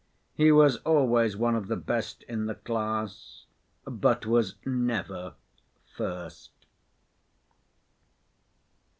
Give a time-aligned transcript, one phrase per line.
[0.33, 3.45] He was always one of the best in the class
[3.85, 5.35] but was never
[5.95, 6.49] first.